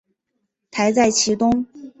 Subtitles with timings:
[0.71, 1.67] 台在其东。